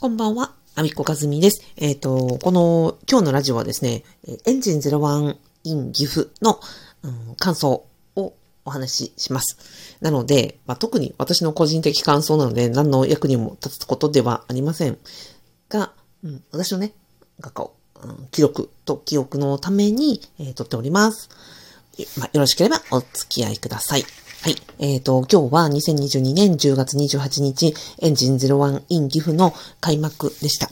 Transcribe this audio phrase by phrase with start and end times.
[0.00, 1.60] こんばんは、あみこかずみです。
[1.76, 4.04] えっ、と、この今日のラジオはですね、
[4.46, 6.60] エンジン01 in 岐阜の、
[7.02, 8.34] うん、感想を
[8.64, 9.58] お話しします。
[10.00, 14.98] なので、まあ、特に私の個人的感想なので、何の役にも立つことではありません。
[15.68, 15.90] が、
[16.22, 16.92] うん、私のね、
[17.40, 21.28] 学科を、うん、記録と記憶のために、えー、撮っております。
[22.16, 24.04] まあ、よろしければお付き合いください。
[24.40, 24.56] はい。
[24.78, 30.70] えっ、ー、と、今日は2022年10月28日、エンジン01 in 岐阜の開幕でした。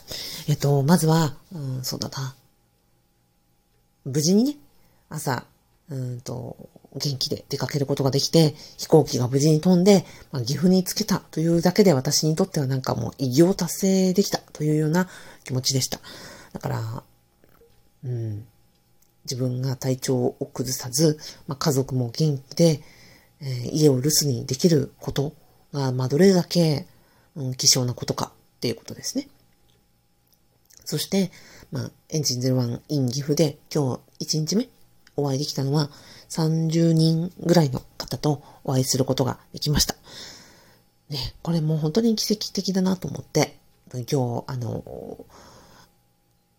[0.48, 2.36] えっ、ー、と、まずは、うん、そうだな。
[4.04, 4.54] 無事にね、
[5.08, 5.44] 朝、
[5.90, 6.56] うんと、
[6.94, 15.08] 元気で出かけることができて、飛行機が無事に飛んで、まあ、岐阜に着けたというだけで私にとってはなんかもう偉業達成できたというような
[15.42, 15.98] 気持ちでした。
[16.52, 17.02] だから、
[18.04, 18.46] うん、
[19.24, 22.80] 自分が体調を崩さず、まあ、家族も元気で、
[23.40, 25.32] えー、家を留守にできること
[25.72, 26.86] が、まあ、どれだけ、
[27.34, 29.28] うん、希少なことかっていうことですね。
[30.84, 31.30] そして、
[31.72, 34.68] まあ、エンジン01 in 岐阜で今日1日目
[35.16, 35.90] お会いできたのは
[36.28, 39.94] 30人ぐらいの方とお会いすることができました。
[41.08, 43.56] ね、これもう本当に奇跡的だなと思って、
[43.92, 45.24] 今日、あの、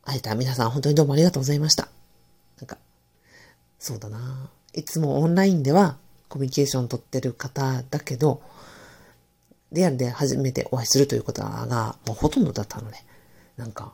[0.04, 1.90] 会えた皆さん本当にどうもありがとうございました。
[2.60, 2.78] なんか、
[3.78, 4.50] そうだな。
[4.74, 5.98] いつもオンラインでは
[6.30, 8.42] コミュニケーション取ってる方だけど、
[9.72, 12.98] リアルで初めてお会いするということが、もうほとんどだったので、
[13.58, 13.94] なんか、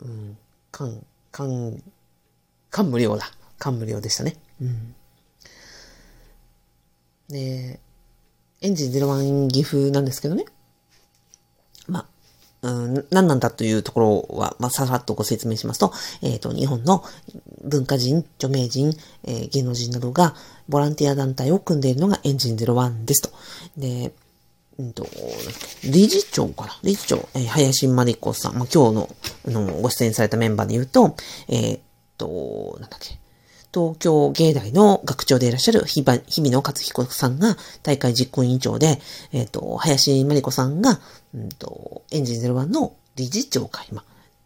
[0.00, 0.36] うん、
[0.70, 1.82] 感、感、
[2.70, 3.30] 感無量だ。
[3.58, 4.36] 感無量でしたね。
[4.60, 4.94] うん。
[7.28, 7.80] で、
[8.60, 10.44] エンジン01岐阜なんですけどね。
[11.86, 12.06] まあ、
[12.62, 15.92] うん、何なんだというところは、まあ、さらっとご説明しますと、
[16.22, 17.04] えっ、ー、と、日本の
[17.64, 18.92] 文化人、著名人、
[19.24, 20.34] えー、芸能人などが
[20.68, 23.30] ボランティア団体を組んでいるのがエンジン01ですと。
[23.76, 24.12] で、
[24.78, 25.06] うんと、
[25.84, 26.78] 理事長かな？
[26.82, 29.08] 理事長、えー、林真理子さん、まあ、今日の、
[29.46, 31.14] あの、ご出演されたメンバーで言うと、
[31.48, 31.80] えー、
[32.16, 33.18] と、なんだっけ、
[33.72, 38.98] 東京芸大の学長でいらっしゃる日々野勝彦さんが大会実行委員長で、
[39.32, 41.00] えっ、ー、と、林真理子さんが、
[41.34, 43.88] うんと、エンジン01の理事長会、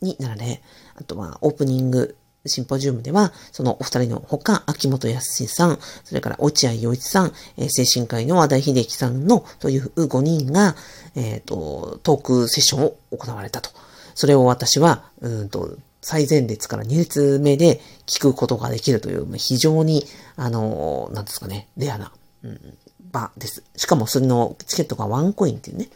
[0.03, 0.60] になられ、
[0.97, 10.75] あとはオープニングシンポジウムでは、そのお二人のほか、秋元康さん、それから落合陽一さん、えー、精神科医の和田秀樹さんの、という5人が、
[11.15, 13.71] えっ、ー、と、トークセッションを行われたと。
[14.15, 20.05] それを私は、うんと、最前列から2列目で聞くことができるという、非常に、
[20.37, 22.79] あの、なんですかね、レアな、うん、
[23.13, 23.63] 場です。
[23.77, 25.89] しかもそれのチケットがワンコインっていうね。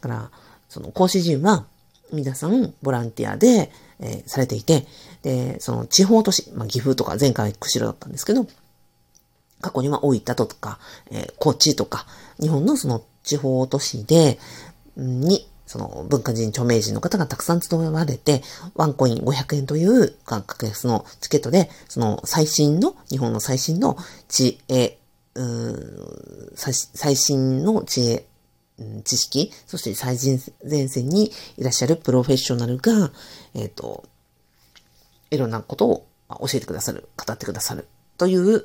[0.00, 0.30] だから、
[0.68, 1.66] その講師陣は、
[2.12, 3.70] 皆さんボランティアで、
[4.00, 4.86] えー、されていて、
[5.22, 8.46] で、その地方都市、まあ、岐阜とか前回釧路だったんですけど、
[9.60, 10.78] 過去には大分とか、
[11.10, 12.06] えー、高知とか、
[12.40, 14.38] 日本のその地方都市で、
[14.96, 18.42] にその文化人、著名人の方がたくさん集われて、
[18.74, 24.96] ワンコイン500円という格安のチケットで、その最新の、日本の最新の知恵、
[25.34, 28.24] うん最新の知恵、
[29.04, 30.16] 知識、そして最
[30.64, 33.10] 前線にいらっしゃるプロフェッショナルが、
[33.54, 34.04] えっ、ー、と、
[35.30, 37.86] いろんなことを教えてくださる、語ってくださる
[38.16, 38.64] という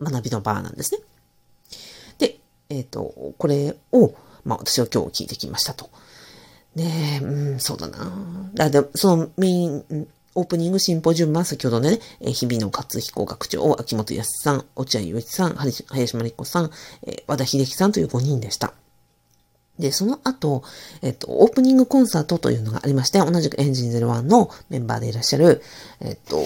[0.00, 1.00] 学びの場なんですね。
[2.18, 4.12] で、えっ、ー、と、これを、
[4.44, 5.88] まあ私は今日聞いてきましたと。
[6.74, 8.50] ねえ、うん、そうだな。
[8.54, 16.70] だでそのメイン、オープニングシンポジウムは先ほどね、え、日々野勝彦学長、秋元康さん、落合陽一さん、林真理子さん、
[17.06, 18.72] え、和田秀樹さんという5人でした。
[19.78, 20.62] で、その後、
[21.02, 25.62] えっと、オープニングコンサートというのがありまして、同じくエンジン01のメンバーでいらっしゃる、
[26.00, 26.42] えっと、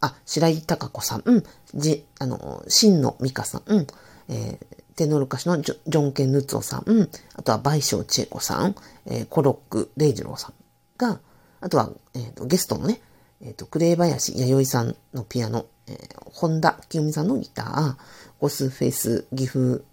[0.00, 1.44] あ、白井隆子さん、うん、
[1.74, 3.86] じ、あの、新野美香さん、うん、
[4.28, 8.74] えー、テノール歌手のジョン・ケン・ヌツオさん、あとは倍賞千恵子さん、
[9.06, 10.54] えー、コロック・レイジローさん
[10.98, 11.20] が、
[11.60, 13.00] あとは、えーと、ゲストのね、
[13.40, 15.96] えっ、ー、と、クレイ林弥生さんのピアノ、えー、
[16.32, 17.94] 本田清美さんのギター、
[18.40, 19.84] ゴスフェイス岐阜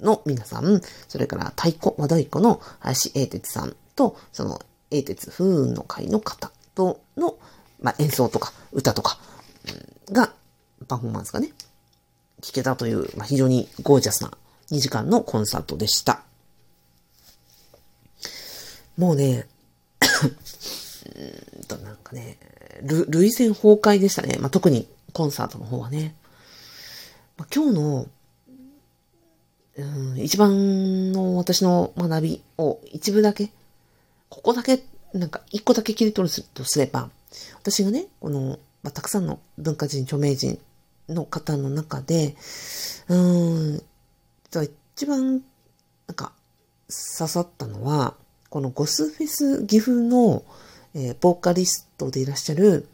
[0.00, 4.60] の皆さん、それから太鼓、和太鼓の林英哲さんと、その
[4.92, 7.36] 英哲風雲の会の方との、
[7.80, 9.18] まあ、演奏とか歌とか、
[10.12, 10.32] が、
[10.86, 11.50] パフォーマンスがね、
[12.42, 14.30] 聴けたという、まあ、非常にゴージャスな
[14.72, 16.22] 2時間のコンサートでした。
[18.96, 19.46] もうね、
[21.16, 22.38] うんと、なんかね、
[22.82, 24.38] 類線崩壊でしたね。
[24.40, 26.14] まあ、特にコンサートの方はね。
[27.36, 28.06] まあ、今日の、
[29.76, 33.50] うん、一番の私の学びを一部だけ、
[34.28, 34.82] ここだけ、
[35.12, 37.10] なんか一個だけ切り取るとすれば、
[37.58, 40.58] 私がね、この、まあ、たくさんの文化人、著名人
[41.08, 42.36] の方の中で、
[43.08, 43.82] うん、
[44.60, 45.42] 一番、
[46.06, 46.32] なんか、
[46.88, 48.14] 刺さったのは、
[48.50, 50.44] このゴスフェス岐阜の、
[50.94, 52.86] えー、ボーカリストでいらっしゃる、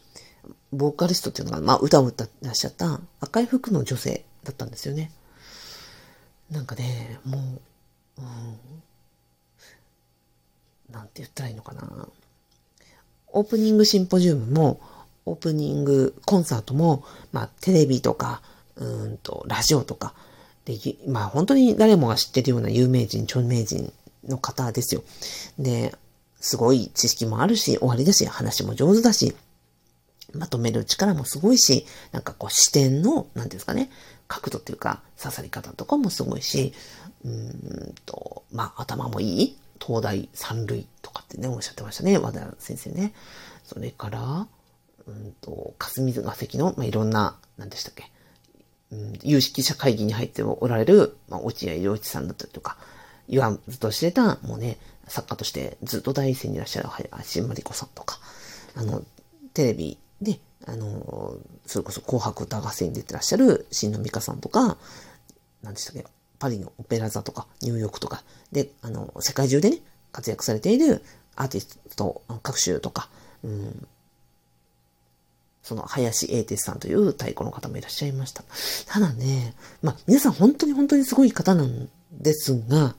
[0.72, 5.10] ボーカリストっていうのが、まあ、歌を歌ってらっしゃった赤い服の女性だったんですよね。
[6.50, 7.40] なんかね、もう、
[8.18, 8.58] うん、
[10.92, 12.08] なんて言ったらいいのかな。
[13.32, 14.80] オープニングシンポジウムも、
[15.26, 18.42] オープニングコンサートも、まあ、テレビとか、
[18.76, 20.14] うんと、ラジオとか、
[20.68, 23.90] で、まあ、本当に誰もが知ってるような有名人、著名人
[24.28, 25.02] の方ですよ。
[25.58, 25.94] で、
[26.40, 29.34] すごい知識もあるし、終わりだし、話も上手だし、
[30.34, 33.90] まとめる力もすごいし、なんかこう視点の、なんですかね、
[34.28, 36.74] 角度っていうか、刺さり方とかもすごいし、
[37.24, 43.14] うんと、まあ、頭もいい東大三類とかってね、おっしゃってましたね、和田先生ね。
[43.64, 44.46] それから、
[45.06, 48.12] うんと、霞ヶ関の、まあ、いろんな、何でしたっけ、
[49.22, 52.76] 有識者会議に入っておられる、まあ、落合陽一さんだったりとか、
[53.28, 58.18] 言わずと知れた、もうね、作家としてずっと第一線にいらっしゃる橋真理子さんとか、
[58.74, 59.02] あの、
[59.54, 61.34] テレビで、あの、
[61.66, 64.78] それこそ紅白歌合戦に出てらっしゃる新野美香さんとか、
[65.62, 66.04] 何でしたっけ、
[66.38, 69.78] パリのオペラ座とか、ニューヨークとか、で、あの、世界中でね、
[70.12, 71.02] 活躍されている
[71.36, 73.08] アーティスト、各種とか、
[73.44, 73.88] うん、
[75.68, 78.42] その、林英哲さんという太鼓の方もいらっしゃいました。
[78.86, 82.94] ただね、まあ、皆さん本当に本当にすごい方なんですが、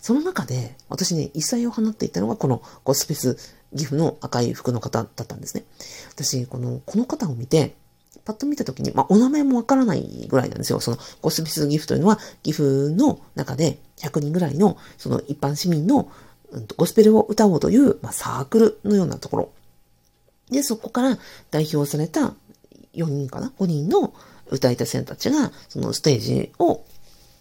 [0.00, 3.36] その中で、私ね、異彩を放っていたのが、このゴスペス
[3.76, 5.62] 岐阜の赤い服の方だったんですね。
[6.10, 7.76] 私、この、この方を見て、
[8.24, 10.80] パッと見たときに、まあ、お名前もわからないぐらいなんですよ。
[10.80, 16.10] その、ゴスペス岐阜というのは、岐阜の中で100人ぐらいの、その一般市民の、
[16.50, 19.52] うん、ゴスペルを歌おうという、まあ、サークルのようなところ。
[20.50, 21.18] で、そこから
[21.50, 22.34] 代表された
[22.94, 24.14] 4人かな ?5 人の
[24.50, 26.84] 歌い手さんたちが、そのステージを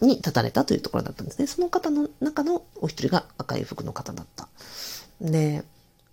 [0.02, 1.48] に立たれたというところだったんですね。
[1.48, 4.48] その方の中のお一人が赤い服の方だった。
[5.22, 5.64] で、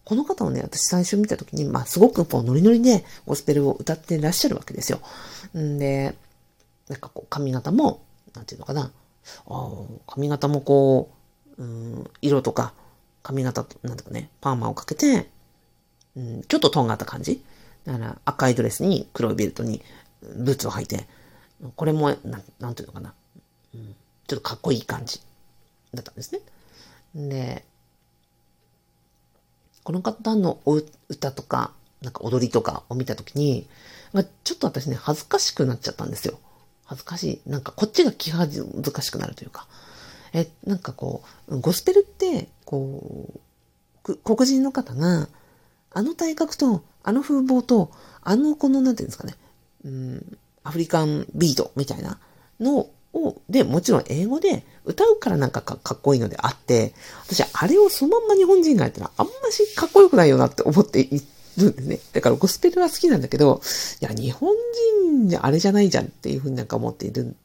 [0.05, 5.01] この方をね、私最初見たときに、まあ、すごくこう、ノリノリでゴスペルを歌ってらっしゃるわけですよ。
[5.59, 6.15] んで、
[6.89, 8.03] なんかこう、髪型も、
[8.35, 8.91] なんていうのかな？
[9.47, 9.71] あ
[10.07, 11.11] 髪型もこ
[11.59, 12.75] う、うん、色とか、
[13.23, 15.31] 髪型、なんとかね、パーマをかけて、
[16.17, 17.43] うん、ちょっととんがった感じ？
[17.85, 19.83] だから赤いドレスに黒いベルトに
[20.23, 21.07] ブーツを履いて、
[21.77, 23.15] これも、ななんていうのかな？
[23.75, 23.95] うん、
[24.27, 25.21] ちょっとかっこいい感じ
[25.93, 26.41] だったんですね。
[27.15, 27.65] で、
[29.83, 30.61] この方の
[31.09, 33.69] 歌とか、なんか踊りとかを見たときに、
[34.45, 36.39] ちょっと私ね、恥ずかしくなっちゃったんですよ。
[36.87, 37.51] 恥ずかしい。
[37.51, 39.67] なんかこっちが気恥ずかしくなるというか。
[40.33, 43.29] え、なんかこう、ゴスペルって、こ
[44.05, 45.29] う、黒人の方が、
[45.95, 47.91] あの体格と、あの風貌と、
[48.23, 49.35] あのこの、なんていうんですかね、
[49.85, 52.19] うん、アフリカンビートみたいな
[52.61, 56.93] のを、で、もちろん英語で歌うからなんかかっこいいのであって、
[57.27, 61.23] 私あれをそのまんま日本人がやったらあんましかっこよくないよなって思ってい
[61.59, 62.01] るんですね。
[62.13, 63.61] だからゴスペルは好きなんだけど、
[64.01, 64.55] いや、日本
[65.11, 67.37] 人じゃあれじゃないじゃんっていうふうになんか思っている、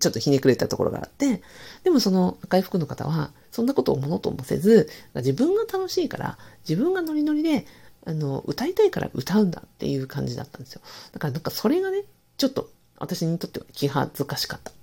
[0.00, 1.42] ちょっとひねくれたところがあって、
[1.84, 6.38] でもその赤い服の方は、そんなことをものともせず、自分が楽しいから、
[6.68, 7.66] 自分がノリノリで、
[8.04, 10.80] あの、歌いたいから歌うんだっていう感じだったんですよ。
[11.12, 12.02] だからなんかそれがね、
[12.36, 12.68] ちょっと
[12.98, 14.72] 私にとっては気恥ずかしかった。
[14.72, 14.74] い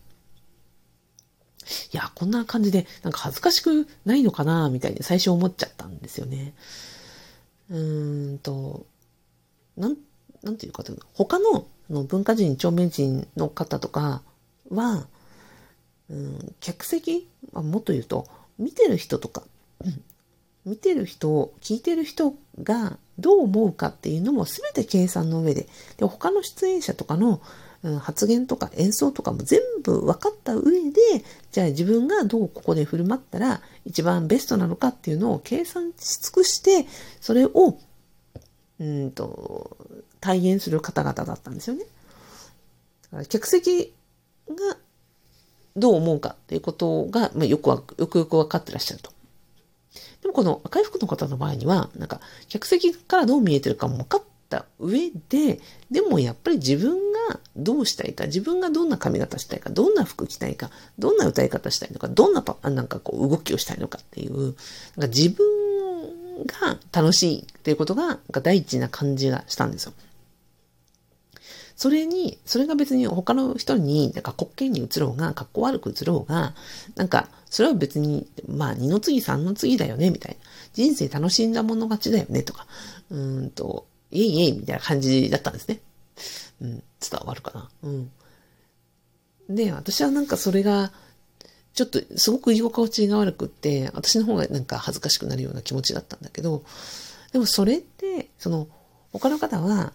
[1.91, 6.53] や、こんな感じで、なんか恥ずかしくないのかな、みたいに最初思っちゃったんですよね。
[7.69, 8.85] うーんと、
[9.77, 9.97] なん、
[10.41, 14.21] なんていうかというと、他のの文化人、著名人の方とか
[14.71, 15.07] は、
[16.09, 19.43] うん、客席、あ、もっと言うと、見てる人とか、
[19.83, 20.01] うん、
[20.65, 27.41] 見てる人を、聞いてる人がどう思うかっていうのも全て計算の上で、で他の出演者とかの
[27.83, 31.01] うん、発言とか演奏とかも全部分かった上で、
[31.51, 36.87] じゃあ自分がどうここで振る舞ったら一番ベストなのかっていうのを計算し尽くして、
[37.19, 37.79] それを、
[38.79, 39.77] うんと、
[40.19, 41.85] 体現する方々だったんですよね。
[43.03, 43.93] だから客席
[44.55, 44.77] が
[45.75, 49.11] どう思うかっていうことが、まあ、よくわ、よくよく分かってらっしゃると。
[50.21, 64.55] でもこの赤い服の方の場合には、なんか、客席からどう見えてるかも分かった上で、でもやっぱり自分がどうしたいか、自分がどんな髪型したいか、どんな服着たいか、どんな歌い方したいのか、どんなパなんかこう動きをしたいのかっていう、なんか
[65.07, 65.45] 自分
[66.45, 69.93] が楽しいっていうことが、なんか第一な感じがしたんですよ。
[71.81, 76.53] それに、それが別に他の人に、なんか滑稽に移ろうが、格好悪く移ろうが、
[76.95, 80.45] なんか、それは別に、まあ、二の次三の次だよね、みたいな。
[80.73, 82.67] 人生楽しんだもの勝ちだよね、とか。
[83.09, 85.79] うんと、イエイイエイみたいな感じだったんですね。
[86.61, 87.67] うん、伝わるかな。
[87.81, 88.11] うん。
[89.49, 90.91] で、私はなんかそれが、
[91.73, 96.63] ちょっとすごく居心地が悪くって、私の方がなんか恥ずかしくなるような気持ちだったんだけど、
[97.31, 98.67] でもそれって、その、
[99.11, 99.93] 他の方は、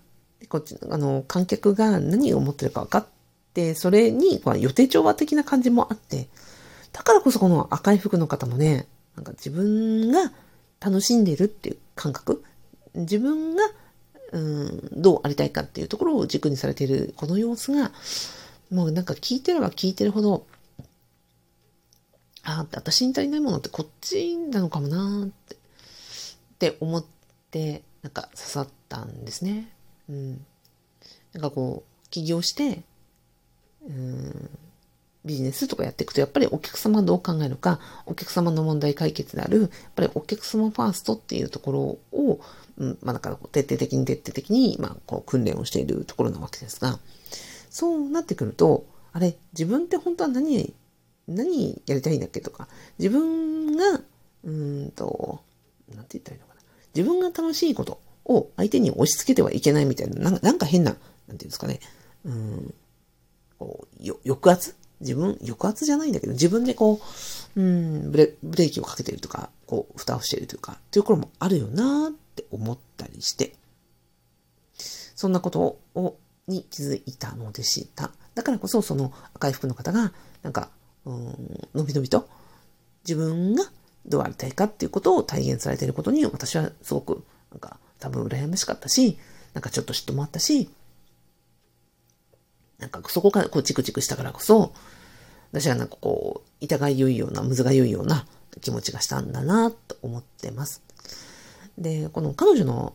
[0.48, 3.06] こっち、あの、観客が何を思ってるか分かっ
[3.54, 6.28] て、それに、まあ、予定調和的な感じもあって、
[6.92, 10.32] だからこそこの赤い服の方もね、なんか自分が
[10.80, 12.44] 楽しんでるっていう感覚、
[12.94, 13.64] 自分が、
[14.32, 17.92] うん、どうありたいかっていうところを軸にされているこの様子が、
[18.70, 20.46] もうなんか聞いてれば聞いてるほど、
[22.42, 25.58] ああ、私に足りないものってこっちなのかもなって、っ
[26.58, 27.04] て思っ
[27.50, 29.72] て、なんか刺さったんですね。
[30.08, 30.44] うん。
[31.32, 32.82] なんかこう、起業して、
[33.86, 34.50] うん、
[35.24, 42.40] ビジネスとかやっていくと、やっぱりお客様どう考えるか、お客様の問題解決である、やっぱりお客様ファーストっていうところを、
[42.78, 46.98] うん、まあだから徹底的に徹底的に、まあこう訓練をしているところなわけですが、
[47.70, 50.72] そうなってくると、あれ、自分って本当は何、
[51.26, 54.00] 何やりたいんだっけとか、自分が、
[54.44, 55.40] うんと、
[55.94, 56.60] なんて言ったらいいのかな。
[56.94, 60.96] 自分が楽しいことを相手に押し付けてはいけないみたいな、なんか変な、
[61.28, 61.80] なんていうんですかね。
[62.24, 62.74] うん、
[63.58, 64.74] こう、抑圧？
[65.00, 67.00] 自分、抑圧じゃないんだけど、自分でこ
[67.56, 73.54] う、うん、ブレブレーキをかけてるとか、こう、蓋をしてるというか、っていうところもあるよなって思ったりして、
[75.14, 76.16] そんなことを、
[76.48, 78.10] に気づいたのでした。
[78.34, 80.70] だからこそ、その赤い服の方が、なんか、
[81.04, 82.28] うん、のびのびと、
[83.04, 83.64] 自分が
[84.06, 89.18] どうありたいかっていうことを体現されていることに、私はすごく、なんか、多分羨ましかったし、
[89.54, 90.70] なんかちょっと嫉妬もあったし、
[92.78, 94.72] なんかそこからこうチクチクしたからこそ、
[95.52, 98.26] 私はなんかこう、痛がゆいような、むずがゆいような
[98.60, 100.82] 気持ちがしたんだなと思ってます。
[101.78, 102.94] で、この彼女の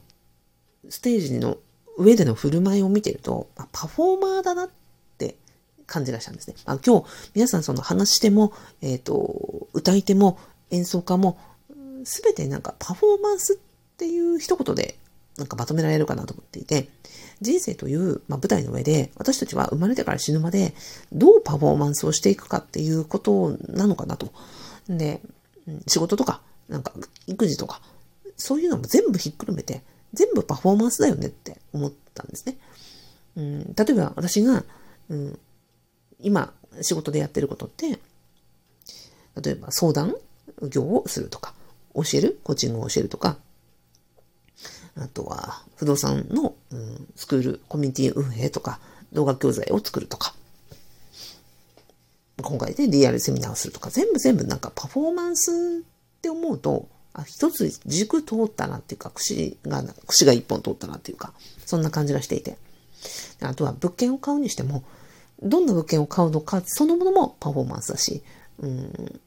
[0.89, 1.57] ステージの
[1.97, 4.69] 上での振る舞いを見てると、パフォーマーだなっ
[5.17, 5.35] て
[5.87, 6.55] 感じがしたんですね。
[6.65, 10.37] あ今日、皆さんその話しても、えっ、ー、と、歌い手も
[10.69, 11.39] 演奏家も、
[12.03, 13.57] すべてなんかパフォーマンスっ
[14.01, 14.95] ていう一言で
[15.37, 16.89] なんかまとめられるかなと思っていて、
[17.39, 20.73] 人生という、まあ、舞台の上で、私たちは生まれてから死ぬまで、
[21.13, 24.33] どうパフォーマンスをしていくかっていうことなのかなと。
[24.89, 25.21] で、
[25.87, 26.93] 仕事とか、なんか
[27.27, 27.81] 育児とか、
[28.37, 32.57] そういうのも全部ひっくるめて、全部パフォーマンスだよねって思ったんですね。
[33.37, 34.65] うん、例えば私が、
[35.09, 35.39] うん、
[36.19, 37.99] 今仕事でやってることって、
[39.41, 40.15] 例えば相談
[40.69, 41.53] 業をするとか、
[41.95, 43.37] 教えるコーチングを教えるとか、
[44.97, 48.79] あとは不動産の、うん、スクール、コミュニティ運営とか、
[49.13, 50.33] 動画教材を作るとか、
[52.41, 61.33] 今回でリアルセミナーをするとか、全部全部なんかパフォーマンスって思うと、あ、一つ軸通ったなっていうか、串が、串が一本通ったなっていうか、
[61.65, 62.57] そんな感じがしていて。
[63.41, 64.83] あとは物件を買うにしても、
[65.41, 68.23] どんな物件を買うのか、そのものもパフォーマンスだし、
[68.59, 69.21] うん、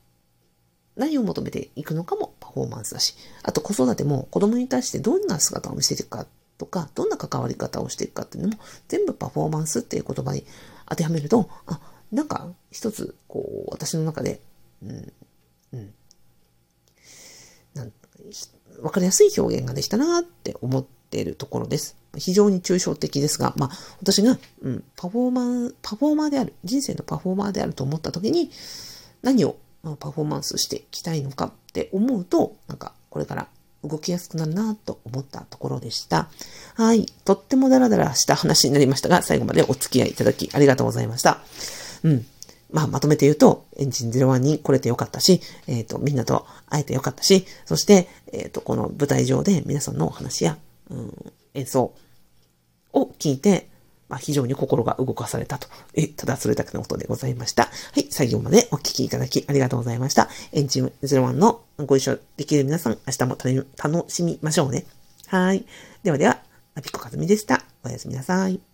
[0.97, 6.27] 何を求めていくのかもパフォーマンスだし、あと子育ても子供に対してどんな姿を見せていくか
[6.59, 8.59] とか、どんな関わり方をしていくかっていうのも
[8.89, 10.45] 全部パフォーマンスっていう言葉に
[10.89, 11.81] 当てはめると、あ、
[12.13, 14.41] なんか一つ、こう、私の中で、
[14.83, 15.13] うん、
[15.73, 15.95] うん、
[17.75, 17.93] なん
[18.83, 21.97] わかりやすい表現ができたなって思っているところです。
[22.17, 23.71] 非常に抽象的ですが、まあ、
[24.01, 28.51] 私が、うん、パフォーマー、パフォーマーである、人生のパフォーマーであると思った時に、
[29.23, 29.57] 何を
[29.99, 33.49] パフォーマンスしていきたいのかって思うと、なんかこれから
[33.85, 36.29] 動きやすくなるなと思ったところでした。
[36.75, 37.07] はい。
[37.25, 41.39] とってもダラダラした話になりましたが、最後までお付き合いいただきありがとうございました。
[42.03, 42.27] うん。
[42.73, 50.59] まあ、まとめて言うと、エンジン01に来れてよかったし、えっ、ー、と、みんなと会えてよかったし、そして、えっ、ー、と、この舞台上で皆さんのお話や、
[50.91, 51.95] うん、演奏
[52.93, 53.69] を聞いて、
[54.15, 55.67] まあ、非常に心が動かされたと。
[55.95, 57.65] え、ただそれだけのことでございました。
[57.65, 60.29] はい、最後までお聞きいただきありがとうございました。
[60.53, 63.37] エンジン01のご一緒できる皆さん、明日も
[63.77, 64.85] 楽しみましょうね。
[65.27, 65.65] はい。
[66.05, 66.39] ではでは、
[66.77, 67.65] アピコカズミでした。
[67.83, 68.74] おやすみなさい。